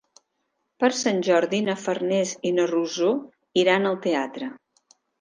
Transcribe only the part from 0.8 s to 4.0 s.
Per Sant Jordi na Farners i na Rosó iran